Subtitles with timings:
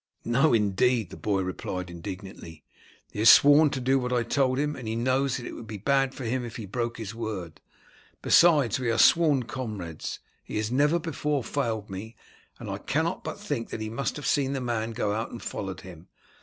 [0.25, 2.63] "No, indeed," the boy replied indignantly;
[3.11, 5.67] "he has sworn to do what I told him, and he knows that it would
[5.67, 7.61] be bad for him if he broke his word;
[8.23, 10.17] besides, we are sworn comrades.
[10.43, 12.15] He has never before failed me,
[12.57, 15.39] and I cannot but think that he must have seen the man go out and
[15.39, 16.07] followed him.